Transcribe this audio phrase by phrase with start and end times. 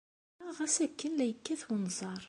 [0.39, 2.19] Ffɣeɣ, ɣas akken la yekkat unẓar.